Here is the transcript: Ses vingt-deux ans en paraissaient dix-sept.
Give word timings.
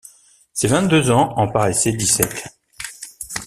Ses 0.51 0.67
vingt-deux 0.67 1.11
ans 1.11 1.31
en 1.37 1.47
paraissaient 1.47 1.91
dix-sept. 1.93 2.47